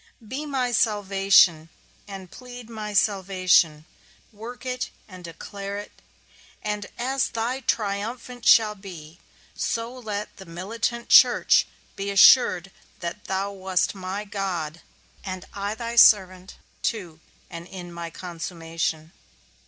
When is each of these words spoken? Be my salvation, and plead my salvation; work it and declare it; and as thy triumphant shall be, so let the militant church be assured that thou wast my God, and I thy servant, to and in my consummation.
Be 0.27 0.47
my 0.47 0.71
salvation, 0.71 1.69
and 2.07 2.31
plead 2.31 2.71
my 2.71 2.91
salvation; 2.91 3.85
work 4.33 4.65
it 4.65 4.89
and 5.07 5.23
declare 5.23 5.77
it; 5.77 5.91
and 6.63 6.87
as 6.97 7.29
thy 7.29 7.59
triumphant 7.59 8.43
shall 8.47 8.73
be, 8.73 9.19
so 9.53 9.93
let 9.93 10.37
the 10.37 10.45
militant 10.47 11.09
church 11.09 11.67
be 11.95 12.09
assured 12.09 12.71
that 13.01 13.25
thou 13.25 13.51
wast 13.51 13.93
my 13.93 14.25
God, 14.25 14.81
and 15.23 15.45
I 15.53 15.75
thy 15.75 15.97
servant, 15.97 16.55
to 16.81 17.19
and 17.51 17.67
in 17.67 17.93
my 17.93 18.09
consummation. 18.09 19.11